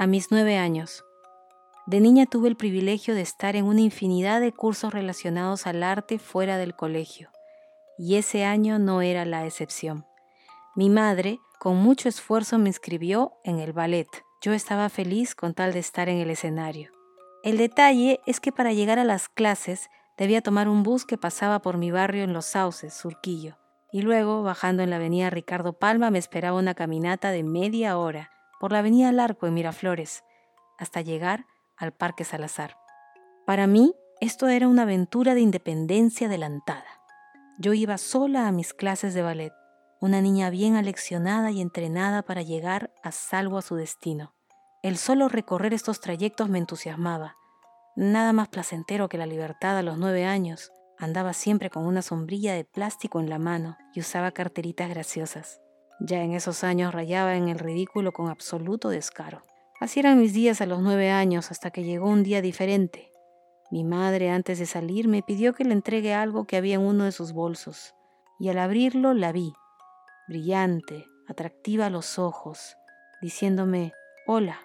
A 0.00 0.06
mis 0.06 0.30
nueve 0.30 0.56
años. 0.56 1.04
De 1.84 2.00
niña 2.00 2.24
tuve 2.24 2.48
el 2.48 2.56
privilegio 2.56 3.14
de 3.14 3.20
estar 3.20 3.54
en 3.54 3.66
una 3.66 3.82
infinidad 3.82 4.40
de 4.40 4.50
cursos 4.50 4.94
relacionados 4.94 5.66
al 5.66 5.82
arte 5.82 6.18
fuera 6.18 6.56
del 6.56 6.74
colegio, 6.74 7.28
y 7.98 8.14
ese 8.16 8.46
año 8.46 8.78
no 8.78 9.02
era 9.02 9.26
la 9.26 9.44
excepción. 9.44 10.06
Mi 10.74 10.88
madre, 10.88 11.38
con 11.58 11.76
mucho 11.76 12.08
esfuerzo, 12.08 12.56
me 12.56 12.70
inscribió 12.70 13.34
en 13.44 13.58
el 13.58 13.74
ballet. 13.74 14.08
Yo 14.40 14.54
estaba 14.54 14.88
feliz 14.88 15.34
con 15.34 15.52
tal 15.52 15.74
de 15.74 15.80
estar 15.80 16.08
en 16.08 16.16
el 16.16 16.30
escenario. 16.30 16.90
El 17.42 17.58
detalle 17.58 18.20
es 18.24 18.40
que 18.40 18.52
para 18.52 18.72
llegar 18.72 18.98
a 18.98 19.04
las 19.04 19.28
clases 19.28 19.90
debía 20.16 20.40
tomar 20.40 20.66
un 20.70 20.82
bus 20.82 21.04
que 21.04 21.18
pasaba 21.18 21.58
por 21.58 21.76
mi 21.76 21.90
barrio 21.90 22.24
en 22.24 22.32
Los 22.32 22.46
Sauces, 22.46 22.94
Surquillo, 22.94 23.58
y 23.92 24.00
luego, 24.00 24.42
bajando 24.42 24.82
en 24.82 24.88
la 24.88 24.96
avenida 24.96 25.28
Ricardo 25.28 25.74
Palma, 25.74 26.10
me 26.10 26.18
esperaba 26.18 26.56
una 26.56 26.72
caminata 26.72 27.32
de 27.32 27.42
media 27.42 27.98
hora 27.98 28.30
por 28.60 28.72
la 28.72 28.80
avenida 28.80 29.10
Larco 29.10 29.46
en 29.46 29.54
Miraflores, 29.54 30.22
hasta 30.78 31.00
llegar 31.00 31.46
al 31.78 31.92
Parque 31.92 32.24
Salazar. 32.24 32.76
Para 33.46 33.66
mí, 33.66 33.94
esto 34.20 34.48
era 34.48 34.68
una 34.68 34.82
aventura 34.82 35.34
de 35.34 35.40
independencia 35.40 36.26
adelantada. 36.26 37.00
Yo 37.58 37.72
iba 37.72 37.96
sola 37.96 38.46
a 38.46 38.52
mis 38.52 38.74
clases 38.74 39.14
de 39.14 39.22
ballet, 39.22 39.52
una 39.98 40.20
niña 40.20 40.50
bien 40.50 40.76
aleccionada 40.76 41.50
y 41.50 41.62
entrenada 41.62 42.22
para 42.22 42.42
llegar 42.42 42.92
a 43.02 43.12
salvo 43.12 43.56
a 43.56 43.62
su 43.62 43.76
destino. 43.76 44.34
El 44.82 44.98
solo 44.98 45.28
recorrer 45.28 45.72
estos 45.72 46.00
trayectos 46.00 46.50
me 46.50 46.58
entusiasmaba. 46.58 47.36
Nada 47.96 48.32
más 48.34 48.48
placentero 48.48 49.08
que 49.08 49.18
la 49.18 49.26
libertad 49.26 49.78
a 49.78 49.82
los 49.82 49.98
nueve 49.98 50.24
años. 50.24 50.70
Andaba 50.98 51.32
siempre 51.32 51.70
con 51.70 51.86
una 51.86 52.02
sombrilla 52.02 52.52
de 52.52 52.64
plástico 52.64 53.20
en 53.20 53.30
la 53.30 53.38
mano 53.38 53.78
y 53.94 54.00
usaba 54.00 54.32
carteritas 54.32 54.90
graciosas. 54.90 55.60
Ya 56.00 56.22
en 56.22 56.32
esos 56.32 56.64
años 56.64 56.92
rayaba 56.92 57.36
en 57.36 57.48
el 57.48 57.58
ridículo 57.58 58.12
con 58.12 58.28
absoluto 58.28 58.88
descaro. 58.88 59.44
Así 59.80 60.00
eran 60.00 60.18
mis 60.18 60.32
días 60.32 60.60
a 60.60 60.66
los 60.66 60.80
nueve 60.80 61.10
años 61.10 61.50
hasta 61.50 61.70
que 61.70 61.84
llegó 61.84 62.08
un 62.08 62.22
día 62.22 62.42
diferente. 62.42 63.12
Mi 63.70 63.84
madre 63.84 64.30
antes 64.30 64.58
de 64.58 64.66
salir 64.66 65.06
me 65.06 65.22
pidió 65.22 65.54
que 65.54 65.64
le 65.64 65.72
entregue 65.72 66.14
algo 66.14 66.46
que 66.46 66.56
había 66.56 66.74
en 66.74 66.82
uno 66.82 67.04
de 67.04 67.12
sus 67.12 67.32
bolsos, 67.32 67.94
y 68.38 68.48
al 68.48 68.58
abrirlo 68.58 69.14
la 69.14 69.30
vi, 69.30 69.52
brillante, 70.26 71.06
atractiva 71.28 71.86
a 71.86 71.90
los 71.90 72.18
ojos, 72.18 72.76
diciéndome, 73.20 73.92
hola 74.26 74.58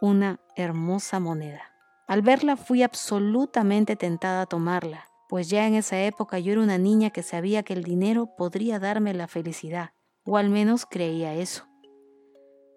una 0.00 0.40
hermosa 0.56 1.20
moneda. 1.20 1.62
Al 2.06 2.22
verla 2.22 2.56
fui 2.56 2.82
absolutamente 2.82 3.96
tentada 3.96 4.42
a 4.42 4.46
tomarla, 4.46 5.06
pues 5.28 5.48
ya 5.48 5.66
en 5.66 5.74
esa 5.74 6.00
época 6.02 6.38
yo 6.38 6.52
era 6.52 6.62
una 6.62 6.78
niña 6.78 7.10
que 7.10 7.22
sabía 7.22 7.62
que 7.62 7.74
el 7.74 7.84
dinero 7.84 8.34
podría 8.36 8.78
darme 8.78 9.14
la 9.14 9.28
felicidad, 9.28 9.90
o 10.24 10.36
al 10.36 10.50
menos 10.50 10.86
creía 10.86 11.34
eso. 11.34 11.66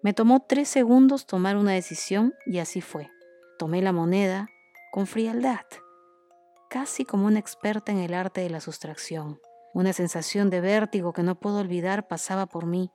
Me 0.02 0.12
tomó 0.12 0.40
tres 0.40 0.68
segundos 0.68 1.26
tomar 1.26 1.56
una 1.56 1.72
decisión 1.72 2.34
y 2.46 2.58
así 2.58 2.80
fue. 2.80 3.10
Tomé 3.58 3.80
la 3.82 3.92
moneda 3.92 4.48
con 4.92 5.06
frialdad, 5.06 5.64
casi 6.70 7.04
como 7.04 7.26
una 7.26 7.38
experta 7.38 7.90
en 7.90 7.98
el 7.98 8.14
arte 8.14 8.40
de 8.40 8.50
la 8.50 8.60
sustracción. 8.60 9.40
Una 9.72 9.92
sensación 9.92 10.50
de 10.50 10.60
vértigo 10.60 11.12
que 11.12 11.22
no 11.22 11.40
puedo 11.40 11.58
olvidar 11.58 12.06
pasaba 12.06 12.46
por 12.46 12.66
mí, 12.66 12.92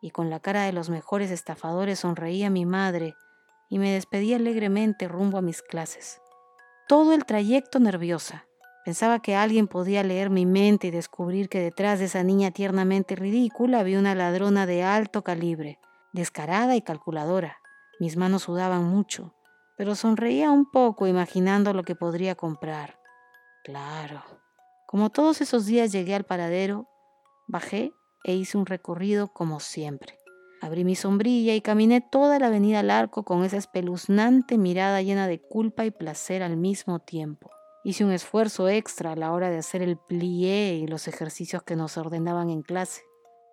y 0.00 0.10
con 0.10 0.30
la 0.30 0.40
cara 0.40 0.62
de 0.62 0.72
los 0.72 0.90
mejores 0.90 1.30
estafadores 1.30 2.00
sonreía 2.00 2.50
mi 2.50 2.64
madre, 2.64 3.14
y 3.68 3.78
me 3.78 3.92
despedí 3.92 4.32
alegremente 4.32 5.08
rumbo 5.08 5.38
a 5.38 5.42
mis 5.42 5.60
clases. 5.60 6.20
Todo 6.86 7.12
el 7.12 7.26
trayecto 7.26 7.78
nerviosa. 7.78 8.47
Pensaba 8.88 9.18
que 9.18 9.36
alguien 9.36 9.68
podía 9.68 10.02
leer 10.02 10.30
mi 10.30 10.46
mente 10.46 10.86
y 10.86 10.90
descubrir 10.90 11.50
que 11.50 11.60
detrás 11.60 11.98
de 11.98 12.06
esa 12.06 12.22
niña 12.22 12.52
tiernamente 12.52 13.16
ridícula 13.16 13.80
había 13.80 13.98
una 13.98 14.14
ladrona 14.14 14.64
de 14.64 14.82
alto 14.82 15.22
calibre, 15.22 15.78
descarada 16.14 16.74
y 16.74 16.80
calculadora. 16.80 17.58
Mis 18.00 18.16
manos 18.16 18.44
sudaban 18.44 18.84
mucho, 18.84 19.34
pero 19.76 19.94
sonreía 19.94 20.50
un 20.50 20.70
poco 20.70 21.06
imaginando 21.06 21.74
lo 21.74 21.82
que 21.82 21.96
podría 21.96 22.34
comprar. 22.34 22.98
Claro. 23.62 24.22
Como 24.86 25.10
todos 25.10 25.42
esos 25.42 25.66
días 25.66 25.92
llegué 25.92 26.14
al 26.14 26.24
paradero, 26.24 26.88
bajé 27.46 27.92
e 28.24 28.36
hice 28.36 28.56
un 28.56 28.64
recorrido 28.64 29.34
como 29.34 29.60
siempre. 29.60 30.18
Abrí 30.62 30.84
mi 30.84 30.94
sombrilla 30.94 31.54
y 31.54 31.60
caminé 31.60 32.00
toda 32.00 32.38
la 32.38 32.46
avenida 32.46 32.80
al 32.80 32.90
arco 32.90 33.22
con 33.22 33.44
esa 33.44 33.58
espeluznante 33.58 34.56
mirada 34.56 35.02
llena 35.02 35.28
de 35.28 35.42
culpa 35.42 35.84
y 35.84 35.90
placer 35.90 36.42
al 36.42 36.56
mismo 36.56 37.00
tiempo. 37.00 37.50
Hice 37.88 38.04
un 38.04 38.12
esfuerzo 38.12 38.68
extra 38.68 39.12
a 39.12 39.16
la 39.16 39.32
hora 39.32 39.48
de 39.48 39.56
hacer 39.56 39.80
el 39.80 39.96
plié 39.96 40.74
y 40.74 40.86
los 40.86 41.08
ejercicios 41.08 41.62
que 41.62 41.74
nos 41.74 41.96
ordenaban 41.96 42.50
en 42.50 42.60
clase. 42.60 43.00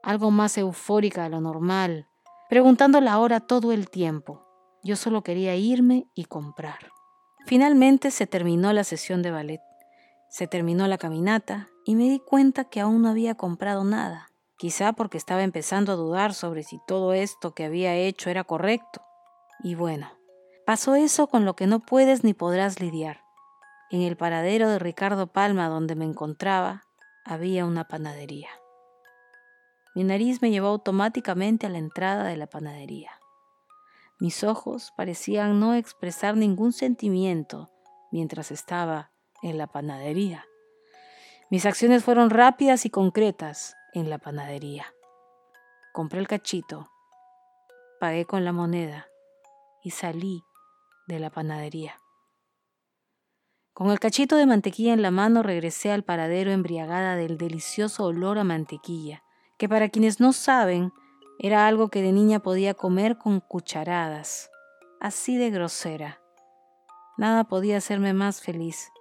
Algo 0.03 0.29
más 0.29 0.57
eufórica 0.57 1.23
de 1.23 1.29
lo 1.29 1.40
normal, 1.40 2.09
preguntando 2.50 3.00
la 3.00 3.18
hora 3.19 3.40
todo 3.40 3.72
el 3.72 3.90
tiempo. 3.90 4.45
Yo 4.84 4.97
solo 4.97 5.24
quería 5.24 5.56
irme 5.56 6.09
y 6.16 6.25
comprar. 6.25 6.91
Finalmente 7.45 8.12
se 8.12 8.28
terminó 8.28 8.74
la 8.74 8.84
sesión 8.84 9.22
de 9.22 9.31
ballet. 9.31 9.62
Se 10.29 10.47
terminó 10.47 10.85
la 10.90 10.97
caminata 10.97 11.69
y 11.85 11.95
me 11.95 12.09
di 12.09 12.19
cuenta 12.19 12.66
que 12.66 12.81
aún 12.81 13.03
no 13.03 13.07
había 13.12 13.35
comprado 13.35 13.85
nada 13.85 14.31
quizá 14.57 14.91
porque 14.91 15.18
estaba 15.18 15.44
empezando 15.44 15.94
a 15.94 15.95
dudar 15.95 16.34
sobre 16.34 16.63
si 16.63 16.81
todo 16.85 17.13
esto 17.13 17.53
que 17.53 17.63
había 17.63 17.95
hecho 17.95 18.29
era 18.29 18.44
correcto. 18.44 19.01
Y 19.63 19.75
bueno, 19.75 20.12
pasó 20.66 20.95
eso 20.95 21.28
con 21.28 21.45
lo 21.45 21.56
que 21.56 21.68
no 21.68 21.79
puedes 21.79 22.25
ni 22.25 22.34
podrás 22.34 22.81
lidiar. 22.81 23.25
En 23.95 24.01
el 24.01 24.17
paradero 24.17 24.67
de 24.67 24.78
Ricardo 24.78 25.28
Palma 25.28 25.69
donde 25.69 25.95
me 25.95 26.03
encontraba, 26.03 26.83
había 27.23 27.63
una 27.63 27.88
panadería. 27.88 28.50
Mi 29.95 30.03
nariz 30.03 30.41
me 30.41 30.51
llevó 30.51 30.67
automáticamente 30.67 31.66
a 31.66 31.69
la 31.69 31.78
entrada 31.78 32.25
de 32.25 32.35
la 32.35 32.47
panadería. 32.47 33.11
Mis 34.19 34.44
ojos 34.44 34.91
parecían 34.97 35.61
no 35.61 35.75
expresar 35.75 36.35
ningún 36.35 36.73
sentimiento 36.73 37.72
mientras 38.11 38.51
estaba 38.51 39.13
en 39.41 39.57
la 39.57 39.67
panadería. 39.67 40.45
Mis 41.50 41.66
acciones 41.66 42.03
fueron 42.03 42.31
rápidas 42.31 42.85
y 42.85 42.89
concretas 42.89 43.77
en 43.94 44.09
la 44.09 44.17
panadería. 44.17 44.94
Compré 45.94 46.19
el 46.19 46.27
cachito, 46.27 46.91
pagué 48.01 48.25
con 48.25 48.44
la 48.44 48.51
moneda 48.51 49.07
y 49.81 49.91
salí 49.91 50.44
de 51.07 51.19
la 51.19 51.29
panadería. 51.29 52.01
Con 53.75 53.91
el 53.91 54.00
cachito 54.00 54.38
de 54.38 54.46
mantequilla 54.46 54.94
en 54.94 55.02
la 55.02 55.12
mano 55.12 55.44
regresé 55.44 55.91
al 55.91 56.06
paradero 56.06 56.50
embriagada 56.52 57.18
del 57.18 57.38
delicioso 57.38 58.06
olor 58.06 58.40
a 58.40 58.46
mantequilla, 58.46 59.22
que 59.58 59.68
para 59.68 59.90
quienes 59.90 60.22
no 60.22 60.31
saben 60.31 60.94
era 61.40 61.68
algo 61.68 61.90
que 61.90 62.02
de 62.02 62.13
niña 62.13 62.40
podía 62.40 62.74
comer 62.74 63.18
con 63.18 63.41
cucharadas, 63.41 64.50
así 65.02 65.36
de 65.36 65.50
grosera. 65.50 66.22
Nada 67.18 67.44
podía 67.44 67.75
hacerme 67.75 68.13
más 68.13 68.40
feliz. 68.40 68.94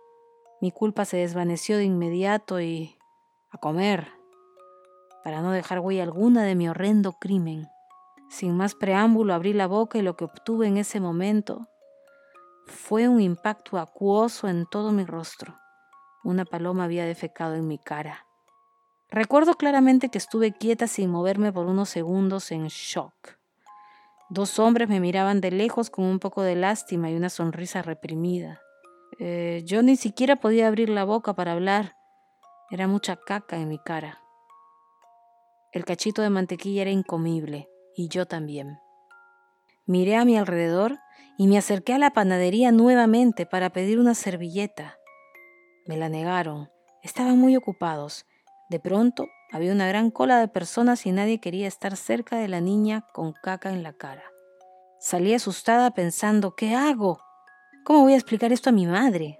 Mi 0.60 0.72
culpa 0.72 1.04
se 1.04 1.18
desvaneció 1.18 1.76
de 1.76 1.84
inmediato 1.84 2.60
y... 2.60 2.98
a 3.50 3.58
comer 3.58 4.08
para 5.22 5.40
no 5.40 5.52
dejar 5.52 5.78
huella 5.78 6.02
alguna 6.02 6.42
de 6.42 6.56
mi 6.56 6.68
horrendo 6.68 7.12
crimen. 7.12 7.68
Sin 8.28 8.56
más 8.56 8.74
preámbulo 8.74 9.34
abrí 9.34 9.52
la 9.52 9.68
boca 9.68 9.98
y 9.98 10.02
lo 10.02 10.16
que 10.16 10.24
obtuve 10.24 10.66
en 10.66 10.78
ese 10.78 10.98
momento 10.98 11.68
fue 12.66 13.08
un 13.08 13.20
impacto 13.20 13.78
acuoso 13.78 14.48
en 14.48 14.66
todo 14.66 14.92
mi 14.92 15.04
rostro. 15.04 15.58
Una 16.22 16.44
paloma 16.44 16.84
había 16.84 17.04
defecado 17.04 17.54
en 17.54 17.68
mi 17.68 17.78
cara. 17.78 18.26
Recuerdo 19.10 19.54
claramente 19.54 20.08
que 20.08 20.18
estuve 20.18 20.52
quieta 20.52 20.86
sin 20.86 21.10
moverme 21.10 21.52
por 21.52 21.66
unos 21.66 21.88
segundos 21.88 22.50
en 22.50 22.66
shock. 22.68 23.14
Dos 24.30 24.58
hombres 24.58 24.88
me 24.88 25.00
miraban 25.00 25.40
de 25.40 25.50
lejos 25.50 25.90
con 25.90 26.04
un 26.06 26.18
poco 26.18 26.42
de 26.42 26.56
lástima 26.56 27.10
y 27.10 27.14
una 27.14 27.28
sonrisa 27.28 27.82
reprimida. 27.82 28.60
Eh, 29.18 29.62
yo 29.64 29.82
ni 29.82 29.96
siquiera 29.96 30.36
podía 30.36 30.66
abrir 30.66 30.88
la 30.88 31.04
boca 31.04 31.34
para 31.34 31.52
hablar. 31.52 31.96
Era 32.70 32.88
mucha 32.88 33.16
caca 33.16 33.56
en 33.58 33.68
mi 33.68 33.78
cara. 33.78 34.20
El 35.72 35.84
cachito 35.84 36.22
de 36.22 36.30
mantequilla 36.30 36.82
era 36.82 36.90
incomible, 36.90 37.68
y 37.96 38.08
yo 38.08 38.26
también. 38.26 38.78
Miré 39.86 40.16
a 40.16 40.24
mi 40.24 40.38
alrededor 40.38 40.98
y 41.36 41.46
me 41.46 41.58
acerqué 41.58 41.92
a 41.92 41.98
la 41.98 42.10
panadería 42.10 42.72
nuevamente 42.72 43.44
para 43.44 43.70
pedir 43.70 43.98
una 43.98 44.14
servilleta. 44.14 44.96
Me 45.86 45.98
la 45.98 46.08
negaron. 46.08 46.70
Estaban 47.02 47.38
muy 47.38 47.54
ocupados. 47.56 48.24
De 48.70 48.80
pronto 48.80 49.28
había 49.52 49.72
una 49.72 49.86
gran 49.86 50.10
cola 50.10 50.38
de 50.38 50.48
personas 50.48 51.04
y 51.04 51.12
nadie 51.12 51.38
quería 51.38 51.68
estar 51.68 51.96
cerca 51.96 52.36
de 52.36 52.48
la 52.48 52.62
niña 52.62 53.04
con 53.12 53.34
caca 53.34 53.70
en 53.70 53.82
la 53.82 53.92
cara. 53.92 54.24
Salí 55.00 55.34
asustada 55.34 55.90
pensando, 55.90 56.54
¿qué 56.54 56.74
hago? 56.74 57.20
¿Cómo 57.84 58.00
voy 58.00 58.14
a 58.14 58.16
explicar 58.16 58.52
esto 58.52 58.70
a 58.70 58.72
mi 58.72 58.86
madre? 58.86 59.38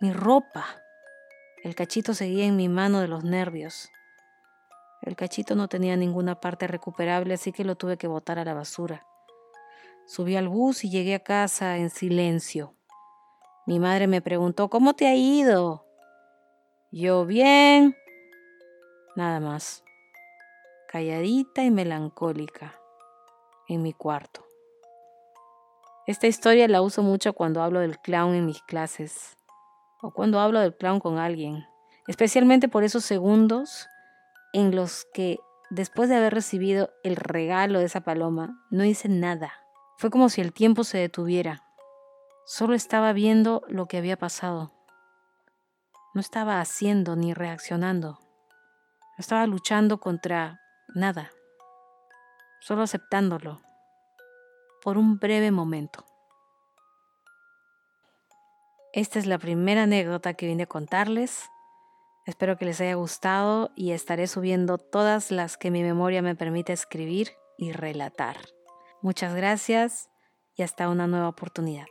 Mi 0.00 0.12
ropa. 0.12 0.66
El 1.64 1.74
cachito 1.74 2.14
seguía 2.14 2.44
en 2.44 2.54
mi 2.54 2.68
mano 2.68 3.00
de 3.00 3.08
los 3.08 3.24
nervios. 3.24 3.90
El 5.02 5.16
cachito 5.16 5.56
no 5.56 5.66
tenía 5.66 5.96
ninguna 5.96 6.36
parte 6.38 6.68
recuperable, 6.68 7.34
así 7.34 7.50
que 7.50 7.64
lo 7.64 7.74
tuve 7.74 7.96
que 7.96 8.06
botar 8.06 8.38
a 8.38 8.44
la 8.44 8.54
basura. 8.54 9.07
Subí 10.08 10.36
al 10.36 10.48
bus 10.48 10.84
y 10.84 10.90
llegué 10.90 11.14
a 11.14 11.22
casa 11.22 11.76
en 11.76 11.90
silencio. 11.90 12.74
Mi 13.66 13.78
madre 13.78 14.06
me 14.06 14.22
preguntó, 14.22 14.70
¿cómo 14.70 14.94
te 14.94 15.06
ha 15.06 15.14
ido? 15.14 15.84
Yo 16.90 17.26
bien. 17.26 17.94
Nada 19.16 19.38
más. 19.38 19.84
Calladita 20.88 21.62
y 21.62 21.70
melancólica 21.70 22.74
en 23.68 23.82
mi 23.82 23.92
cuarto. 23.92 24.46
Esta 26.06 26.26
historia 26.26 26.66
la 26.68 26.80
uso 26.80 27.02
mucho 27.02 27.34
cuando 27.34 27.62
hablo 27.62 27.80
del 27.80 27.98
clown 27.98 28.34
en 28.34 28.46
mis 28.46 28.62
clases 28.62 29.36
o 30.00 30.10
cuando 30.12 30.40
hablo 30.40 30.60
del 30.60 30.74
clown 30.74 31.00
con 31.00 31.18
alguien, 31.18 31.66
especialmente 32.06 32.68
por 32.68 32.82
esos 32.82 33.04
segundos 33.04 33.86
en 34.54 34.74
los 34.74 35.04
que 35.12 35.38
después 35.68 36.08
de 36.08 36.16
haber 36.16 36.32
recibido 36.32 36.88
el 37.02 37.16
regalo 37.16 37.80
de 37.80 37.84
esa 37.84 38.00
paloma, 38.00 38.58
no 38.70 38.86
hice 38.86 39.10
nada. 39.10 39.52
Fue 39.98 40.10
como 40.10 40.28
si 40.28 40.40
el 40.40 40.52
tiempo 40.52 40.84
se 40.84 40.96
detuviera. 40.96 41.64
Solo 42.46 42.74
estaba 42.74 43.12
viendo 43.12 43.62
lo 43.66 43.86
que 43.86 43.98
había 43.98 44.16
pasado. 44.16 44.70
No 46.14 46.20
estaba 46.20 46.60
haciendo 46.60 47.16
ni 47.16 47.34
reaccionando. 47.34 48.10
No 48.12 49.18
estaba 49.18 49.44
luchando 49.48 49.98
contra 49.98 50.60
nada. 50.94 51.32
Solo 52.60 52.82
aceptándolo. 52.82 53.60
Por 54.84 54.98
un 54.98 55.18
breve 55.18 55.50
momento. 55.50 56.06
Esta 58.92 59.18
es 59.18 59.26
la 59.26 59.38
primera 59.38 59.82
anécdota 59.82 60.34
que 60.34 60.46
vine 60.46 60.62
a 60.62 60.66
contarles. 60.66 61.50
Espero 62.24 62.56
que 62.56 62.66
les 62.66 62.80
haya 62.80 62.94
gustado 62.94 63.72
y 63.74 63.90
estaré 63.90 64.28
subiendo 64.28 64.78
todas 64.78 65.32
las 65.32 65.56
que 65.56 65.72
mi 65.72 65.82
memoria 65.82 66.22
me 66.22 66.36
permite 66.36 66.72
escribir 66.72 67.32
y 67.56 67.72
relatar. 67.72 68.36
Muchas 69.02 69.34
gracias 69.34 70.10
y 70.56 70.62
hasta 70.62 70.88
una 70.88 71.06
nueva 71.06 71.28
oportunidad. 71.28 71.86